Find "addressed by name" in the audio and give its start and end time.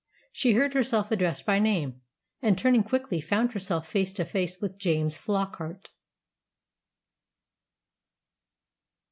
1.11-2.01